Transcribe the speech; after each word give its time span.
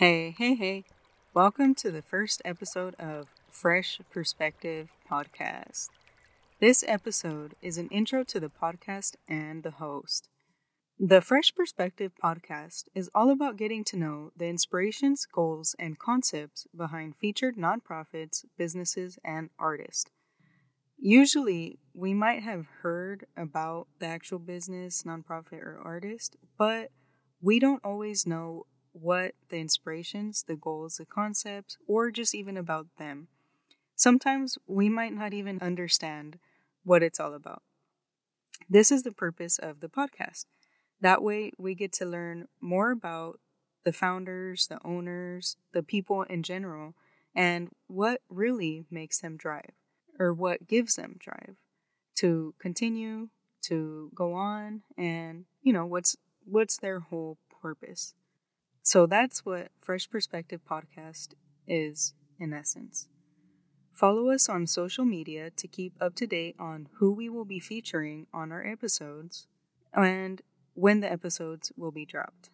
Hey, 0.00 0.34
hey, 0.38 0.54
hey. 0.54 0.84
Welcome 1.34 1.74
to 1.74 1.90
the 1.90 2.00
first 2.00 2.40
episode 2.42 2.94
of 2.94 3.26
Fresh 3.50 4.00
Perspective 4.10 4.88
Podcast. 5.06 5.90
This 6.58 6.82
episode 6.88 7.54
is 7.60 7.76
an 7.76 7.90
intro 7.90 8.24
to 8.24 8.40
the 8.40 8.48
podcast 8.48 9.16
and 9.28 9.62
the 9.62 9.72
host. 9.72 10.30
The 10.98 11.20
Fresh 11.20 11.54
Perspective 11.54 12.12
Podcast 12.24 12.84
is 12.94 13.10
all 13.14 13.28
about 13.28 13.58
getting 13.58 13.84
to 13.84 13.98
know 13.98 14.32
the 14.34 14.46
inspirations, 14.46 15.26
goals, 15.26 15.76
and 15.78 15.98
concepts 15.98 16.66
behind 16.74 17.16
featured 17.16 17.56
nonprofits, 17.56 18.46
businesses, 18.56 19.18
and 19.22 19.50
artists. 19.58 20.10
Usually, 20.98 21.78
we 21.92 22.14
might 22.14 22.42
have 22.42 22.64
heard 22.80 23.26
about 23.36 23.86
the 23.98 24.06
actual 24.06 24.38
business, 24.38 25.02
nonprofit, 25.02 25.60
or 25.60 25.78
artist, 25.84 26.38
but 26.56 26.88
we 27.42 27.58
don't 27.58 27.84
always 27.84 28.26
know 28.26 28.64
what 28.92 29.34
the 29.48 29.58
inspirations, 29.58 30.44
the 30.46 30.56
goals, 30.56 30.96
the 30.96 31.06
concepts, 31.06 31.76
or 31.86 32.10
just 32.10 32.34
even 32.34 32.56
about 32.56 32.86
them. 32.98 33.28
Sometimes 33.94 34.58
we 34.66 34.88
might 34.88 35.12
not 35.12 35.34
even 35.34 35.60
understand 35.60 36.38
what 36.84 37.02
it's 37.02 37.20
all 37.20 37.34
about. 37.34 37.62
This 38.68 38.90
is 38.90 39.02
the 39.02 39.12
purpose 39.12 39.58
of 39.58 39.80
the 39.80 39.88
podcast. 39.88 40.46
That 41.00 41.22
way, 41.22 41.52
we 41.58 41.74
get 41.74 41.92
to 41.94 42.04
learn 42.04 42.48
more 42.60 42.90
about 42.90 43.40
the 43.84 43.92
founders, 43.92 44.66
the 44.66 44.78
owners, 44.84 45.56
the 45.72 45.82
people 45.82 46.22
in 46.24 46.42
general, 46.42 46.94
and 47.34 47.70
what 47.86 48.20
really 48.28 48.84
makes 48.90 49.20
them 49.20 49.36
drive 49.36 49.72
or 50.18 50.32
what 50.34 50.66
gives 50.66 50.96
them 50.96 51.16
drive 51.18 51.56
to 52.16 52.54
continue, 52.58 53.28
to 53.62 54.10
go 54.14 54.34
on, 54.34 54.82
and 54.96 55.46
you 55.62 55.72
know, 55.72 55.86
what's 55.86 56.16
what's 56.44 56.76
their 56.76 57.00
whole 57.00 57.38
purpose. 57.62 58.14
So 58.82 59.06
that's 59.06 59.44
what 59.44 59.68
Fresh 59.80 60.10
Perspective 60.10 60.60
Podcast 60.68 61.34
is 61.66 62.14
in 62.38 62.52
essence. 62.52 63.08
Follow 63.92 64.30
us 64.30 64.48
on 64.48 64.66
social 64.66 65.04
media 65.04 65.50
to 65.50 65.68
keep 65.68 65.92
up 66.00 66.14
to 66.16 66.26
date 66.26 66.56
on 66.58 66.88
who 66.98 67.12
we 67.12 67.28
will 67.28 67.44
be 67.44 67.60
featuring 67.60 68.26
on 68.32 68.50
our 68.50 68.66
episodes 68.66 69.46
and 69.92 70.40
when 70.74 71.00
the 71.00 71.12
episodes 71.12 71.70
will 71.76 71.90
be 71.90 72.06
dropped. 72.06 72.50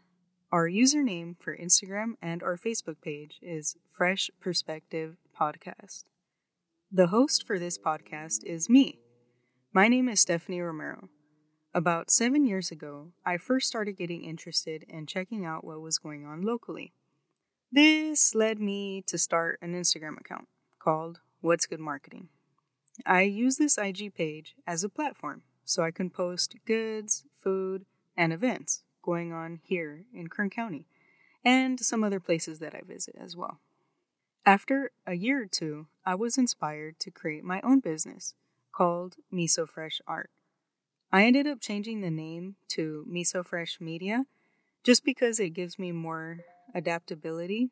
Our 0.50 0.68
username 0.68 1.36
for 1.38 1.56
Instagram 1.56 2.14
and 2.20 2.42
our 2.42 2.56
Facebook 2.56 3.00
page 3.00 3.38
is 3.42 3.76
Fresh 3.92 4.30
Perspective 4.40 5.16
Podcast. 5.38 6.04
The 6.90 7.08
host 7.08 7.46
for 7.46 7.58
this 7.58 7.78
podcast 7.78 8.44
is 8.44 8.68
me. 8.68 8.98
My 9.72 9.88
name 9.88 10.08
is 10.08 10.20
Stephanie 10.20 10.60
Romero. 10.60 11.08
About 11.76 12.10
seven 12.10 12.46
years 12.46 12.70
ago, 12.70 13.08
I 13.26 13.36
first 13.36 13.68
started 13.68 13.98
getting 13.98 14.24
interested 14.24 14.86
in 14.88 15.04
checking 15.04 15.44
out 15.44 15.62
what 15.62 15.82
was 15.82 15.98
going 15.98 16.24
on 16.24 16.40
locally. 16.40 16.94
This 17.70 18.34
led 18.34 18.58
me 18.58 19.02
to 19.06 19.18
start 19.18 19.58
an 19.60 19.74
Instagram 19.74 20.18
account 20.18 20.48
called 20.78 21.20
What's 21.42 21.66
Good 21.66 21.78
Marketing. 21.78 22.30
I 23.04 23.24
use 23.24 23.58
this 23.58 23.76
IG 23.76 24.14
page 24.14 24.54
as 24.66 24.84
a 24.84 24.88
platform 24.88 25.42
so 25.66 25.82
I 25.82 25.90
can 25.90 26.08
post 26.08 26.56
goods, 26.64 27.24
food, 27.42 27.84
and 28.16 28.32
events 28.32 28.82
going 29.02 29.34
on 29.34 29.60
here 29.62 30.06
in 30.14 30.28
Kern 30.28 30.48
County 30.48 30.86
and 31.44 31.78
some 31.78 32.02
other 32.02 32.20
places 32.20 32.58
that 32.60 32.74
I 32.74 32.80
visit 32.88 33.16
as 33.20 33.36
well. 33.36 33.60
After 34.46 34.92
a 35.06 35.12
year 35.12 35.42
or 35.42 35.46
two, 35.46 35.88
I 36.06 36.14
was 36.14 36.38
inspired 36.38 36.98
to 37.00 37.10
create 37.10 37.44
my 37.44 37.60
own 37.60 37.80
business 37.80 38.32
called 38.72 39.16
Miso 39.30 39.68
Fresh 39.68 40.00
Art. 40.06 40.30
I 41.12 41.24
ended 41.24 41.46
up 41.46 41.60
changing 41.60 42.00
the 42.00 42.10
name 42.10 42.56
to 42.70 43.06
Miso 43.08 43.44
Fresh 43.44 43.80
Media 43.80 44.24
just 44.82 45.04
because 45.04 45.38
it 45.38 45.50
gives 45.50 45.78
me 45.78 45.92
more 45.92 46.38
adaptability 46.74 47.70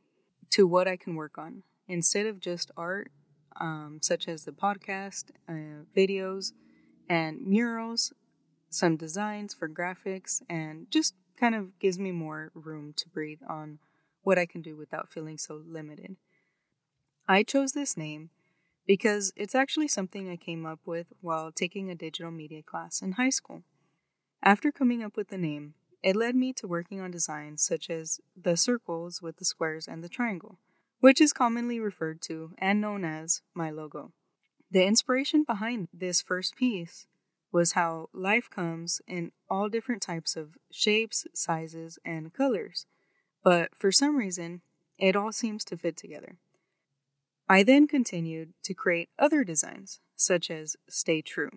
to 0.51 0.67
what 0.67 0.87
I 0.87 0.97
can 0.97 1.17
work 1.17 1.37
on. 1.37 1.65
Instead 1.89 2.27
of 2.27 2.41
just 2.41 2.71
art, 2.77 3.11
um, 3.61 3.99
such 4.01 4.29
as 4.29 4.45
the 4.45 4.53
podcast, 4.53 5.31
uh, 5.49 5.85
videos, 5.97 6.53
and 7.09 7.41
murals, 7.45 8.13
some 8.71 8.97
designs 8.97 9.53
for 9.53 9.69
graphics, 9.69 10.43
and 10.49 10.91
just 10.91 11.15
kind 11.39 11.55
of 11.55 11.79
gives 11.79 11.99
me 11.99 12.13
more 12.13 12.51
room 12.55 12.93
to 12.97 13.09
breathe 13.09 13.41
on 13.49 13.79
what 14.23 14.39
I 14.39 14.47
can 14.47 14.63
do 14.63 14.77
without 14.77 15.09
feeling 15.09 15.39
so 15.39 15.61
limited. 15.67 16.17
I 17.29 17.43
chose 17.43 17.73
this 17.73 17.97
name 17.97 18.31
because 18.87 19.33
it's 19.37 19.55
actually 19.55 19.89
something 19.89 20.31
I 20.31 20.37
came 20.37 20.67
up 20.67 20.81
with 20.85 21.07
while 21.21 21.51
taking 21.53 21.91
a 21.91 21.95
digital 21.95 22.31
media 22.31 22.63
class 22.63 23.01
in 23.03 23.13
high 23.13 23.31
school. 23.31 23.63
After 24.43 24.71
coming 24.71 25.03
up 25.03 25.17
with 25.17 25.29
the 25.29 25.39
name, 25.39 25.75
it 26.03 26.17
led 26.17 26.37
me 26.37 26.53
to 26.55 26.69
working 26.69 27.01
on 27.01 27.11
designs 27.11 27.63
such 27.63 27.89
as 27.89 28.21
the 28.37 28.57
circles 28.57 29.23
with 29.23 29.37
the 29.39 29.45
squares 29.47 29.89
and 29.89 30.05
the 30.05 30.09
triangle, 30.09 30.59
which 31.01 31.21
is 31.21 31.33
commonly 31.33 31.81
referred 31.81 32.21
to 32.23 32.53
and 32.59 32.81
known 32.81 33.05
as 33.05 33.41
my 33.55 33.71
logo. 33.71 34.13
The 34.71 34.85
inspiration 34.85 35.45
behind 35.45 35.89
this 35.95 36.21
first 36.21 36.57
piece 36.57 37.07
was 37.53 37.73
how 37.73 38.11
life 38.13 38.51
comes 38.51 39.01
in 39.07 39.33
all 39.49 39.69
different 39.69 40.03
types 40.03 40.37
of 40.37 40.59
shapes, 40.71 41.27
sizes, 41.33 41.99
and 42.05 42.35
colors, 42.35 42.87
but 43.43 43.75
for 43.75 43.93
some 43.93 44.17
reason, 44.17 44.61
it 44.99 45.17
all 45.17 45.33
seems 45.33 45.65
to 45.67 45.77
fit 45.77 45.97
together. 45.97 46.37
I 47.49 47.63
then 47.63 47.87
continued 47.87 48.55
to 48.63 48.73
create 48.73 49.11
other 49.19 49.45
designs, 49.45 50.01
such 50.17 50.51
as 50.51 50.77
Stay 50.89 51.21
True. 51.21 51.51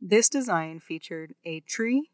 This 0.00 0.28
design 0.28 0.78
featured 0.78 1.34
a 1.44 1.60
tree 1.60 2.10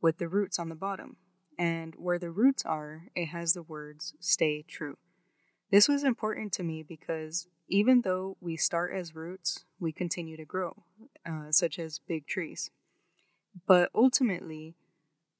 with 0.00 0.18
the 0.18 0.28
roots 0.28 0.58
on 0.58 0.68
the 0.68 0.74
bottom, 0.74 1.18
and 1.56 1.94
where 1.96 2.18
the 2.18 2.32
roots 2.32 2.64
are, 2.64 3.04
it 3.14 3.26
has 3.26 3.52
the 3.52 3.62
words 3.62 4.14
Stay 4.18 4.64
True. 4.66 4.96
This 5.70 5.88
was 5.88 6.02
important 6.02 6.52
to 6.54 6.64
me 6.64 6.82
because 6.82 7.46
even 7.68 8.00
though 8.00 8.36
we 8.40 8.56
start 8.56 8.92
as 8.92 9.14
roots, 9.14 9.64
we 9.78 9.92
continue 9.92 10.36
to 10.36 10.44
grow, 10.44 10.82
uh, 11.24 11.52
such 11.52 11.78
as 11.78 12.00
big 12.00 12.26
trees. 12.26 12.70
But 13.68 13.90
ultimately, 13.94 14.74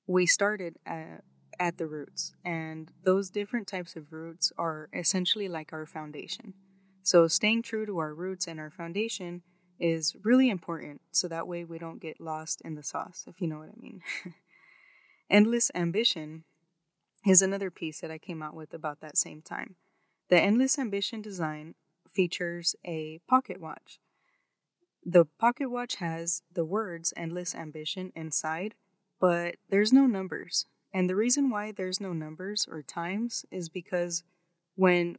we 0.07 0.27
started 0.27 0.77
at, 0.87 1.25
at 1.59 1.79
the 1.79 1.87
roots, 1.89 2.33
and 2.45 2.93
those 3.03 3.29
different 3.29 3.67
types 3.67 3.97
of 3.97 4.13
roots 4.13 4.53
are 4.57 4.89
essentially 4.93 5.49
like 5.49 5.73
our 5.73 5.87
foundation. 5.87 6.55
So, 7.09 7.27
staying 7.27 7.63
true 7.63 7.87
to 7.87 8.01
our 8.01 8.13
roots 8.13 8.47
and 8.47 8.61
our 8.61 8.69
foundation 8.71 9.41
is 9.81 10.15
really 10.25 10.51
important 10.51 11.01
so 11.11 11.27
that 11.27 11.49
way 11.49 11.65
we 11.65 11.79
don't 11.79 12.03
get 12.03 12.21
lost 12.21 12.61
in 12.67 12.75
the 12.75 12.83
sauce, 12.83 13.25
if 13.27 13.41
you 13.41 13.47
know 13.47 13.61
what 13.61 13.71
I 13.71 13.81
mean. 13.81 14.03
Endless 15.31 15.71
Ambition 15.75 16.45
is 17.27 17.41
another 17.41 17.71
piece 17.71 18.03
that 18.03 18.11
I 18.11 18.19
came 18.19 18.43
out 18.43 18.53
with 18.53 18.75
about 18.75 19.01
that 19.01 19.17
same 19.17 19.41
time. 19.41 19.77
The 20.29 20.39
Endless 20.39 20.79
Ambition 20.79 21.23
design 21.23 21.77
features 22.07 22.77
a 22.85 23.21
pocket 23.27 23.59
watch. 23.59 24.01
The 25.03 25.25
pocket 25.25 25.71
watch 25.71 25.95
has 25.95 26.43
the 26.53 26.67
words 26.67 27.15
Endless 27.17 27.55
Ambition 27.55 28.13
inside, 28.15 28.75
but 29.19 29.55
there's 29.71 29.95
no 29.95 30.05
numbers. 30.07 30.67
And 30.93 31.09
the 31.09 31.17
reason 31.17 31.49
why 31.49 31.73
there's 31.73 32.03
no 32.03 32.13
numbers 32.13 32.69
or 32.71 32.83
times 32.83 33.47
is 33.51 33.71
because 33.71 34.25
when 34.75 35.17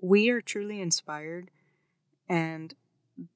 we 0.00 0.30
are 0.30 0.40
truly 0.40 0.80
inspired 0.80 1.50
and 2.28 2.74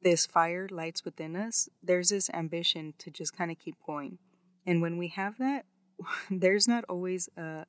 this 0.03 0.27
fire 0.27 0.69
lights 0.71 1.05
within 1.05 1.35
us, 1.35 1.69
there's 1.83 2.11
this 2.11 2.31
ambition 2.31 2.95
to 2.99 3.11
just 3.11 3.37
kind 3.37 3.51
of 3.51 3.59
keep 3.59 3.77
going. 3.85 4.19
And 4.67 4.81
when 4.81 4.97
we 4.97 5.09
have 5.09 5.39
that, 5.39 5.65
there's 6.31 6.69
not 6.69 6.85
always 6.89 7.29
a 7.37 7.67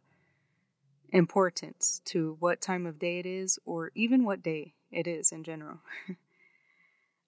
importance 1.12 2.02
to 2.06 2.36
what 2.40 2.59
time 2.59 2.88
of 2.88 2.98
day 2.98 3.20
it 3.20 3.26
is 3.26 3.59
or 3.66 3.92
even 3.94 4.24
what 4.26 4.42
day 4.42 4.74
it 4.92 5.08
is 5.08 5.31
in 5.31 5.44
general. 5.44 5.80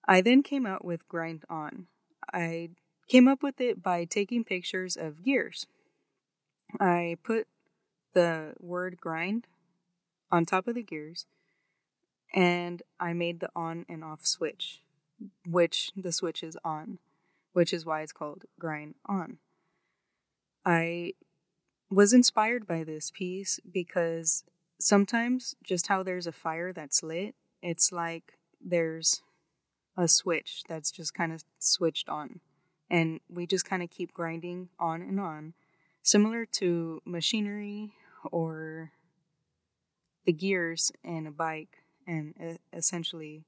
I 0.08 0.20
then 0.20 0.42
came 0.42 0.66
out 0.66 0.84
with 0.84 1.08
Grind 1.08 1.44
On. 1.48 1.86
I 2.32 2.70
came 3.08 3.28
up 3.28 3.42
with 3.42 3.60
it 3.60 3.82
by 3.82 4.04
taking 4.04 4.44
pictures 4.44 4.96
of 4.96 5.22
gears. 5.22 5.66
I 6.80 7.16
put 7.22 7.46
the 8.12 8.54
word 8.58 8.98
grind 9.00 9.46
on 10.30 10.44
top 10.44 10.66
of 10.66 10.74
the 10.74 10.82
gears 10.82 11.26
and 12.36 12.82
I 13.00 13.14
made 13.14 13.40
the 13.40 13.48
on 13.56 13.86
and 13.88 14.04
off 14.04 14.26
switch, 14.26 14.82
which 15.46 15.90
the 15.96 16.12
switch 16.12 16.42
is 16.42 16.58
on, 16.62 16.98
which 17.54 17.72
is 17.72 17.86
why 17.86 18.02
it's 18.02 18.12
called 18.12 18.44
grind 18.60 18.94
on. 19.06 19.38
I 20.64 21.14
was 21.90 22.12
inspired 22.12 22.66
by 22.66 22.84
this 22.84 23.10
piece 23.10 23.58
because 23.72 24.44
sometimes 24.78 25.56
just 25.64 25.86
how 25.86 26.02
there's 26.02 26.26
a 26.26 26.32
fire 26.32 26.74
that's 26.74 27.02
lit, 27.02 27.34
it's 27.62 27.90
like 27.90 28.34
there's 28.62 29.22
a 29.96 30.06
switch 30.06 30.62
that's 30.68 30.90
just 30.90 31.14
kind 31.14 31.32
of 31.32 31.42
switched 31.58 32.10
on. 32.10 32.40
And 32.90 33.20
we 33.30 33.46
just 33.46 33.64
kind 33.64 33.82
of 33.82 33.90
keep 33.90 34.12
grinding 34.12 34.68
on 34.78 35.00
and 35.00 35.18
on, 35.18 35.54
similar 36.02 36.44
to 36.46 37.00
machinery 37.06 37.94
or 38.30 38.92
the 40.26 40.32
gears 40.32 40.92
in 41.02 41.26
a 41.26 41.30
bike 41.30 41.78
and 42.06 42.58
essentially 42.72 43.44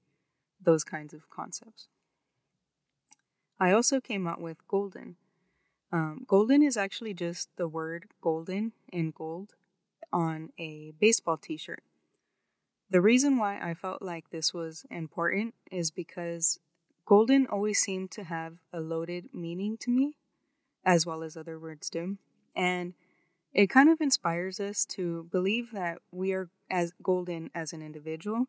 those 0.60 0.84
kinds 0.84 1.14
of 1.14 1.30
concepts. 1.30 1.88
I 3.60 3.72
also 3.72 4.00
came 4.00 4.26
up 4.26 4.40
with 4.40 4.66
golden. 4.68 5.16
Um, 5.92 6.24
golden 6.26 6.62
is 6.62 6.76
actually 6.76 7.14
just 7.14 7.50
the 7.56 7.68
word 7.68 8.06
golden 8.20 8.72
in 8.92 9.10
gold. 9.12 9.54
on 10.12 10.52
a 10.58 10.92
baseball 11.00 11.36
t 11.38 11.56
shirt. 11.56 11.82
The 12.90 13.00
reason 13.00 13.38
why 13.38 13.58
I 13.60 13.74
felt 13.74 14.02
like 14.02 14.30
this 14.30 14.54
was 14.54 14.86
important 14.90 15.54
is 15.70 15.90
because 15.90 16.58
golden 17.04 17.46
always 17.46 17.78
seemed 17.78 18.10
to 18.12 18.24
have 18.24 18.58
a 18.72 18.80
loaded 18.80 19.34
meaning 19.34 19.76
to 19.78 19.90
me, 19.90 20.16
as 20.84 21.06
well 21.06 21.22
as 21.22 21.36
other 21.36 21.58
words 21.58 21.90
do. 21.90 22.18
And 22.56 22.94
it 23.54 23.68
kind 23.68 23.88
of 23.90 24.00
inspires 24.00 24.60
us 24.60 24.86
to 24.86 25.28
believe 25.32 25.72
that 25.72 25.98
we 26.12 26.32
are 26.32 26.50
as 26.70 26.92
golden 27.02 27.50
as 27.54 27.72
an 27.72 27.82
individual 27.82 28.46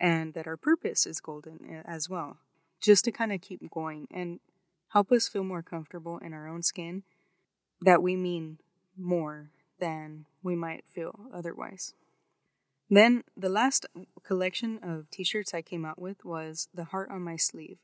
and 0.00 0.34
that 0.34 0.46
our 0.46 0.56
purpose 0.56 1.06
is 1.06 1.20
golden 1.20 1.60
eh, 1.68 1.82
as 1.84 2.08
well, 2.08 2.38
just 2.80 3.04
to 3.04 3.12
kind 3.12 3.32
of 3.32 3.40
keep 3.40 3.70
going 3.70 4.06
and 4.10 4.40
help 4.88 5.10
us 5.10 5.28
feel 5.28 5.44
more 5.44 5.62
comfortable 5.62 6.18
in 6.18 6.32
our 6.32 6.48
own 6.48 6.62
skin 6.62 7.02
that 7.80 8.02
we 8.02 8.16
mean 8.16 8.58
more 8.96 9.50
than 9.78 10.26
we 10.42 10.56
might 10.56 10.84
feel 10.86 11.28
otherwise. 11.32 11.94
Then 12.88 13.24
the 13.36 13.48
last 13.48 13.86
collection 14.22 14.78
of 14.82 15.10
t 15.10 15.24
shirts 15.24 15.52
I 15.52 15.62
came 15.62 15.84
out 15.84 16.00
with 16.00 16.24
was 16.24 16.68
the 16.72 16.84
Heart 16.84 17.10
on 17.10 17.22
My 17.22 17.36
Sleeve. 17.36 17.78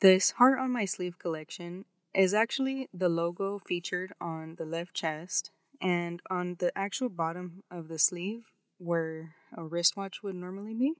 This 0.00 0.32
Heart 0.32 0.58
on 0.58 0.72
My 0.72 0.84
Sleeve 0.84 1.18
collection 1.18 1.84
is 2.12 2.34
actually 2.34 2.88
the 2.92 3.08
logo 3.08 3.58
featured 3.58 4.12
on 4.20 4.56
the 4.56 4.64
left 4.64 4.94
chest 4.94 5.50
and 5.80 6.20
on 6.30 6.56
the 6.58 6.76
actual 6.76 7.08
bottom 7.08 7.62
of 7.70 7.88
the 7.88 7.98
sleeve, 7.98 8.46
where 8.78 9.34
a 9.56 9.64
wristwatch 9.64 10.22
would 10.22 10.34
normally 10.34 10.74
be, 10.74 10.94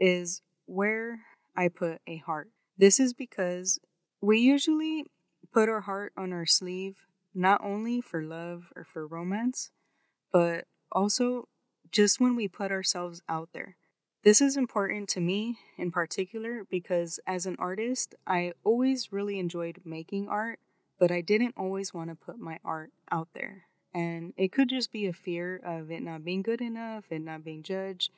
is 0.00 0.42
where 0.66 1.20
I 1.56 1.68
put 1.68 2.00
a 2.06 2.18
heart. 2.18 2.50
This 2.76 3.00
is 3.00 3.14
because 3.14 3.78
we 4.20 4.38
usually 4.38 5.04
put 5.52 5.68
our 5.68 5.82
heart 5.82 6.12
on 6.16 6.32
our 6.32 6.46
sleeve 6.46 7.06
not 7.34 7.60
only 7.62 8.00
for 8.00 8.22
love 8.22 8.72
or 8.74 8.84
for 8.84 9.06
romance, 9.06 9.70
but 10.32 10.64
also 10.90 11.48
just 11.90 12.20
when 12.20 12.34
we 12.34 12.48
put 12.48 12.70
ourselves 12.70 13.22
out 13.28 13.50
there. 13.52 13.76
This 14.24 14.40
is 14.40 14.56
important 14.56 15.08
to 15.10 15.20
me 15.20 15.58
in 15.78 15.92
particular 15.92 16.64
because 16.68 17.20
as 17.26 17.46
an 17.46 17.56
artist, 17.58 18.14
I 18.26 18.52
always 18.64 19.12
really 19.12 19.38
enjoyed 19.38 19.82
making 19.84 20.28
art, 20.28 20.58
but 20.98 21.12
I 21.12 21.20
didn't 21.20 21.54
always 21.56 21.94
want 21.94 22.10
to 22.10 22.16
put 22.16 22.38
my 22.38 22.58
art 22.64 22.90
out 23.10 23.28
there. 23.34 23.66
And 23.96 24.34
it 24.36 24.52
could 24.52 24.68
just 24.68 24.92
be 24.92 25.06
a 25.06 25.12
fear 25.14 25.56
of 25.64 25.90
it 25.90 26.02
not 26.02 26.22
being 26.22 26.42
good 26.42 26.60
enough, 26.60 27.06
it 27.08 27.22
not 27.22 27.42
being 27.42 27.62
judged, 27.62 28.10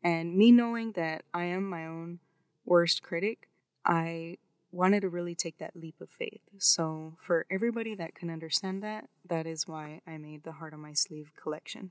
and 0.00 0.36
me 0.36 0.52
knowing 0.52 0.92
that 0.92 1.24
I 1.34 1.46
am 1.46 1.68
my 1.68 1.84
own 1.86 2.20
worst 2.64 3.02
critic. 3.02 3.48
I 3.84 4.38
wanted 4.70 5.00
to 5.00 5.08
really 5.08 5.34
take 5.34 5.58
that 5.58 5.74
leap 5.74 6.00
of 6.00 6.08
faith. 6.08 6.42
So, 6.58 7.16
for 7.20 7.46
everybody 7.50 7.96
that 7.96 8.14
can 8.14 8.30
understand 8.30 8.80
that, 8.84 9.08
that 9.28 9.44
is 9.44 9.66
why 9.66 10.02
I 10.06 10.18
made 10.18 10.44
the 10.44 10.52
Heart 10.52 10.72
on 10.72 10.80
My 10.80 10.92
Sleeve 10.92 11.32
collection. 11.34 11.90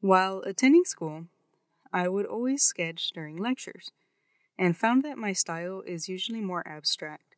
While 0.00 0.40
attending 0.40 0.84
school, 0.86 1.26
I 1.92 2.08
would 2.08 2.26
always 2.26 2.64
sketch 2.64 3.12
during 3.12 3.36
lectures 3.36 3.92
and 4.58 4.76
found 4.76 5.04
that 5.04 5.18
my 5.18 5.32
style 5.32 5.84
is 5.86 6.08
usually 6.08 6.40
more 6.40 6.66
abstract, 6.66 7.36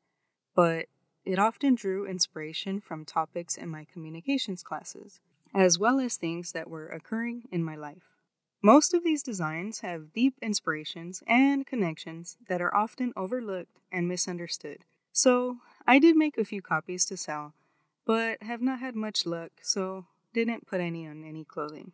but 0.54 0.86
it 1.24 1.38
often 1.38 1.74
drew 1.74 2.06
inspiration 2.06 2.80
from 2.80 3.04
topics 3.04 3.56
in 3.56 3.68
my 3.68 3.86
communications 3.92 4.62
classes, 4.62 5.20
as 5.54 5.78
well 5.78 6.00
as 6.00 6.16
things 6.16 6.52
that 6.52 6.70
were 6.70 6.88
occurring 6.88 7.44
in 7.50 7.62
my 7.62 7.76
life. 7.76 8.14
Most 8.62 8.92
of 8.92 9.04
these 9.04 9.22
designs 9.22 9.80
have 9.80 10.12
deep 10.12 10.34
inspirations 10.42 11.22
and 11.26 11.66
connections 11.66 12.36
that 12.48 12.60
are 12.60 12.74
often 12.74 13.12
overlooked 13.16 13.78
and 13.92 14.08
misunderstood. 14.08 14.78
So, 15.12 15.58
I 15.86 15.98
did 15.98 16.16
make 16.16 16.36
a 16.36 16.44
few 16.44 16.60
copies 16.60 17.04
to 17.06 17.16
sell, 17.16 17.54
but 18.04 18.42
have 18.42 18.60
not 18.60 18.80
had 18.80 18.96
much 18.96 19.26
luck, 19.26 19.52
so 19.62 20.06
didn't 20.34 20.66
put 20.66 20.80
any 20.80 21.06
on 21.06 21.24
any 21.24 21.44
clothing. 21.44 21.92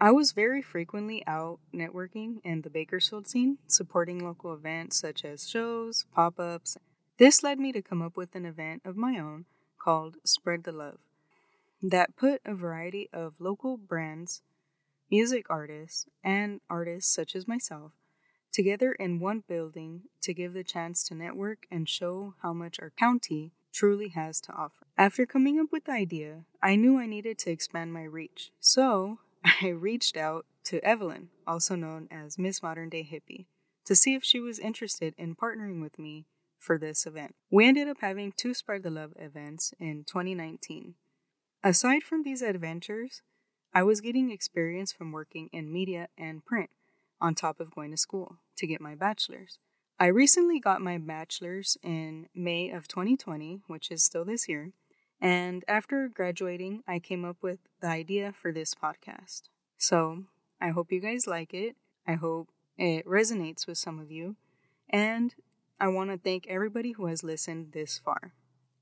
I 0.00 0.10
was 0.10 0.32
very 0.32 0.62
frequently 0.62 1.22
out 1.28 1.60
networking 1.72 2.40
in 2.42 2.62
the 2.62 2.70
Bakersfield 2.70 3.28
scene, 3.28 3.58
supporting 3.68 4.18
local 4.18 4.52
events 4.52 4.96
such 4.96 5.24
as 5.24 5.48
shows, 5.48 6.06
pop 6.12 6.40
ups. 6.40 6.76
This 7.18 7.42
led 7.42 7.58
me 7.58 7.72
to 7.72 7.82
come 7.82 8.02
up 8.02 8.16
with 8.16 8.34
an 8.34 8.46
event 8.46 8.82
of 8.84 8.96
my 8.96 9.18
own 9.18 9.46
called 9.78 10.16
Spread 10.24 10.64
the 10.64 10.72
Love 10.72 10.98
that 11.82 12.16
put 12.16 12.40
a 12.44 12.54
variety 12.54 13.08
of 13.12 13.40
local 13.40 13.76
brands 13.76 14.42
music 15.12 15.44
artists, 15.50 16.06
and 16.24 16.58
artists 16.70 17.14
such 17.14 17.36
as 17.36 17.46
myself 17.46 17.92
together 18.50 18.92
in 18.92 19.20
one 19.20 19.44
building 19.46 20.02
to 20.22 20.32
give 20.32 20.54
the 20.54 20.64
chance 20.64 21.04
to 21.04 21.14
network 21.14 21.66
and 21.70 21.86
show 21.86 22.34
how 22.40 22.52
much 22.54 22.80
our 22.80 22.90
county 22.98 23.52
truly 23.74 24.08
has 24.08 24.40
to 24.40 24.52
offer. 24.52 24.86
After 24.96 25.26
coming 25.26 25.60
up 25.60 25.70
with 25.70 25.84
the 25.84 25.92
idea, 25.92 26.44
I 26.62 26.76
knew 26.76 26.98
I 26.98 27.04
needed 27.04 27.38
to 27.40 27.50
expand 27.50 27.92
my 27.92 28.04
reach, 28.04 28.52
so 28.58 29.18
I 29.62 29.68
reached 29.68 30.16
out 30.16 30.46
to 30.64 30.82
Evelyn, 30.82 31.28
also 31.46 31.76
known 31.76 32.08
as 32.10 32.38
Miss 32.38 32.62
Modern 32.62 32.88
Day 32.88 33.06
Hippie, 33.10 33.44
to 33.84 33.94
see 33.94 34.14
if 34.14 34.24
she 34.24 34.40
was 34.40 34.58
interested 34.58 35.14
in 35.18 35.36
partnering 35.36 35.82
with 35.82 35.98
me 35.98 36.24
for 36.62 36.78
this 36.78 37.06
event. 37.06 37.34
We 37.50 37.66
ended 37.66 37.88
up 37.88 37.98
having 38.00 38.32
two 38.32 38.54
Spread 38.54 38.82
the 38.82 38.90
Love 38.90 39.12
events 39.18 39.74
in 39.78 40.04
2019. 40.04 40.94
Aside 41.64 42.02
from 42.02 42.22
these 42.22 42.42
adventures, 42.42 43.22
I 43.74 43.82
was 43.82 44.00
getting 44.00 44.30
experience 44.30 44.92
from 44.92 45.12
working 45.12 45.48
in 45.52 45.72
media 45.72 46.08
and 46.16 46.44
print, 46.44 46.70
on 47.20 47.34
top 47.34 47.60
of 47.60 47.74
going 47.74 47.90
to 47.90 47.96
school 47.96 48.36
to 48.56 48.66
get 48.66 48.80
my 48.80 48.94
bachelor's. 48.94 49.58
I 49.98 50.06
recently 50.06 50.58
got 50.58 50.80
my 50.80 50.98
bachelor's 50.98 51.76
in 51.82 52.28
May 52.34 52.70
of 52.70 52.88
2020, 52.88 53.60
which 53.66 53.90
is 53.90 54.04
still 54.04 54.24
this 54.24 54.48
year, 54.48 54.72
and 55.20 55.64
after 55.68 56.08
graduating, 56.08 56.82
I 56.86 56.98
came 56.98 57.24
up 57.24 57.36
with 57.40 57.60
the 57.80 57.86
idea 57.86 58.32
for 58.32 58.50
this 58.52 58.74
podcast. 58.74 59.42
So, 59.78 60.24
I 60.60 60.70
hope 60.70 60.90
you 60.90 61.00
guys 61.00 61.26
like 61.26 61.54
it. 61.54 61.76
I 62.06 62.14
hope 62.14 62.48
it 62.76 63.06
resonates 63.06 63.66
with 63.66 63.78
some 63.78 64.00
of 64.00 64.10
you, 64.10 64.36
and 64.90 65.34
I 65.82 65.88
want 65.88 66.10
to 66.10 66.16
thank 66.16 66.46
everybody 66.46 66.92
who 66.92 67.06
has 67.06 67.24
listened 67.24 67.72
this 67.72 67.98
far. 67.98 68.34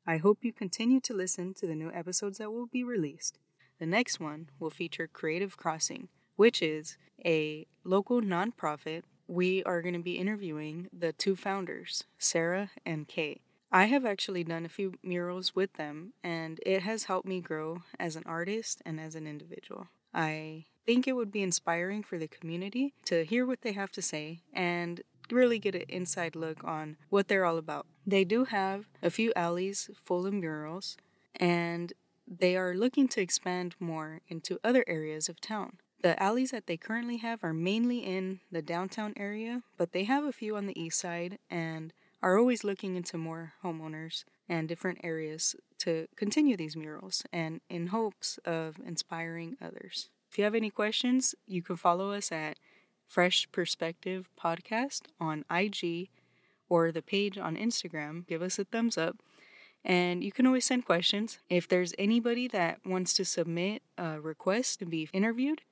I 0.06 0.19
hope 0.19 0.41
you 0.44 0.52
continue 0.52 1.00
to 1.00 1.14
listen 1.14 1.55
to 1.55 1.67
the 1.67 1.75
new 1.75 1.91
episodes 1.91 2.37
that 2.37 2.52
will 2.52 2.67
be 2.67 2.85
released. 2.85 3.38
The 3.79 3.87
next 3.87 4.20
one 4.20 4.50
will 4.58 4.69
feature 4.69 5.06
Creative 5.06 5.56
Crossing, 5.56 6.08
which 6.37 6.61
is 6.61 6.99
a 7.25 7.67
local 7.85 8.20
nonprofit. 8.20 9.05
We 9.26 9.64
are 9.64 9.81
going 9.81 9.94
to 9.94 10.00
be 10.00 10.19
interviewing 10.19 10.88
the 10.93 11.14
two 11.14 11.37
founders, 11.37 12.05
Sarah 12.19 12.70
and 12.85 13.08
Kay. 13.08 13.41
I 13.73 13.87
have 13.87 14.05
actually 14.05 14.44
done 14.44 14.67
a 14.67 14.69
few 14.69 14.93
murals 15.03 15.56
with 15.56 15.73
them, 15.79 16.12
and 16.23 16.61
it 16.67 16.82
has 16.82 17.05
helped 17.05 17.26
me 17.26 17.41
grow 17.41 17.79
as 17.98 18.15
an 18.15 18.25
artist 18.27 18.82
and 18.84 19.01
as 19.01 19.15
an 19.15 19.27
individual. 19.27 19.86
I 20.13 20.67
think 20.84 21.08
it 21.08 21.17
would 21.17 21.32
be 21.32 21.43
inspiring 21.43 22.03
for 22.03 22.19
the 22.19 22.29
community 22.29 22.93
to 23.06 23.25
hear 23.25 23.46
what 23.46 23.63
they 23.63 23.72
have 23.72 23.91
to 23.93 24.03
say 24.03 24.43
and 24.53 25.01
really 25.32 25.58
get 25.58 25.75
an 25.75 25.84
inside 25.89 26.37
look 26.37 26.65
on 26.65 26.96
what 27.08 27.29
they're 27.29 27.44
all 27.44 27.58
about. 27.58 27.87
They 28.06 28.25
do 28.25 28.44
have 28.44 28.87
a 29.03 29.10
few 29.10 29.32
alleys 29.34 29.91
full 30.05 30.27
of 30.27 30.34
murals, 30.34 30.96
and 31.37 31.93
they 32.27 32.56
are 32.56 32.75
looking 32.75 33.08
to 33.08 33.20
expand 33.20 33.75
more 33.79 34.20
into 34.29 34.58
other 34.63 34.84
areas 34.87 35.29
of 35.29 35.41
town. 35.41 35.79
The 36.03 36.20
alleys 36.22 36.51
that 36.53 36.67
they 36.67 36.77
currently 36.77 37.19
have 37.19 37.44
are 37.44 37.53
mainly 37.53 37.99
in 37.99 38.41
the 38.51 38.63
downtown 38.63 39.13
area, 39.17 39.63
but 39.77 39.93
they 39.93 40.05
have 40.05 40.25
a 40.25 40.32
few 40.32 40.56
on 40.56 40.67
the 40.67 40.81
east 40.81 40.99
side 40.99 41.39
and 41.51 41.93
are 42.22 42.39
always 42.39 42.65
looking 42.65 42.96
into 42.96 43.19
more 43.19 43.55
homeowners 43.65 44.25
and 44.49 44.69
different 44.69 44.99
areas 45.03 45.56
to 45.79 46.06
continue 46.17 46.56
these 46.56 46.77
murals 46.77 47.25
and 47.32 47.60
in 47.69 47.89
hopes 47.89 48.39
of 48.44 48.77
inspiring 48.84 49.56
others. 49.60 50.08
If 50.31 50.39
you 50.39 50.44
have 50.44 50.55
any 50.55 50.70
questions, 50.70 51.34
you 51.46 51.63
can 51.63 51.77
follow 51.77 52.13
us 52.13 52.31
at 52.31 52.58
Fresh 53.10 53.50
Perspective 53.50 54.29
Podcast 54.40 55.06
on 55.20 55.44
IG 55.50 56.10
or 56.69 56.93
the 56.93 57.02
page 57.02 57.36
on 57.36 57.56
Instagram. 57.56 58.24
Give 58.29 58.40
us 58.40 58.56
a 58.56 58.64
thumbs 58.64 58.96
up 58.96 59.17
and 59.84 60.22
you 60.22 60.31
can 60.31 60.46
always 60.46 60.64
send 60.64 60.86
questions. 60.86 61.40
If 61.48 61.67
there's 61.67 61.93
anybody 61.98 62.46
that 62.48 62.79
wants 62.86 63.12
to 63.14 63.24
submit 63.24 63.82
a 63.98 64.20
request 64.20 64.79
to 64.79 64.86
be 64.86 65.08
interviewed, 65.12 65.62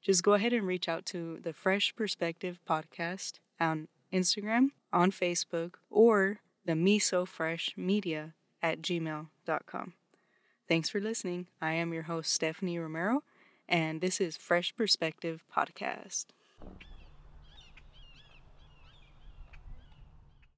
just 0.00 0.22
go 0.22 0.34
ahead 0.34 0.52
and 0.52 0.64
reach 0.64 0.88
out 0.88 1.04
to 1.06 1.40
the 1.42 1.52
Fresh 1.52 1.96
Perspective 1.96 2.60
podcast 2.68 3.40
on 3.58 3.88
Instagram, 4.12 4.68
on 4.92 5.10
Facebook, 5.10 5.74
or 5.90 6.38
the 6.64 6.76
Me 6.76 7.00
Fresh 7.00 7.74
Media 7.76 8.34
at 8.62 8.80
gmail.com. 8.80 9.94
Thanks 10.68 10.88
for 10.88 11.00
listening. 11.00 11.48
I 11.60 11.72
am 11.72 11.92
your 11.92 12.04
host, 12.04 12.32
Stephanie 12.32 12.78
Romero, 12.78 13.24
and 13.68 14.00
this 14.00 14.20
is 14.20 14.36
Fresh 14.36 14.76
Perspective 14.76 15.42
Podcast. 15.52 16.26